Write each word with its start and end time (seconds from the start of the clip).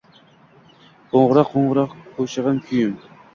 Qo‘ng‘iroq-ko‘ng‘iroq 1.11 1.93
qo‘shig‘im, 2.17 2.59
kuyim 2.71 2.99